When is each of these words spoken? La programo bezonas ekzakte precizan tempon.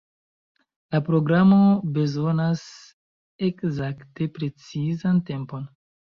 La 0.95 1.01
programo 1.09 1.59
bezonas 1.97 2.65
ekzakte 3.49 4.31
precizan 4.41 5.23
tempon. 5.31 5.71